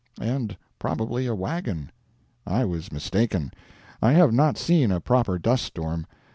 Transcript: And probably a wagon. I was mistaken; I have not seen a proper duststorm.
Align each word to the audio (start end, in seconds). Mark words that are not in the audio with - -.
And 0.19 0.57
probably 0.79 1.27
a 1.27 1.35
wagon. 1.35 1.91
I 2.47 2.65
was 2.65 2.91
mistaken; 2.91 3.51
I 4.01 4.13
have 4.13 4.33
not 4.33 4.57
seen 4.57 4.91
a 4.91 4.99
proper 4.99 5.37
duststorm. 5.37 6.05